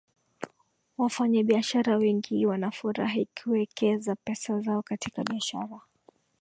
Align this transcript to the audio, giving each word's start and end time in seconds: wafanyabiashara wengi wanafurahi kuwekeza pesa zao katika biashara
wafanyabiashara 0.97 1.97
wengi 1.97 2.45
wanafurahi 2.45 3.27
kuwekeza 3.43 4.15
pesa 4.15 4.59
zao 4.59 4.81
katika 4.81 5.23
biashara 5.23 5.81